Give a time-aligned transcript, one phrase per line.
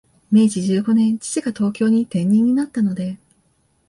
[0.31, 3.19] 明治十五年、父が東京に転任になったので、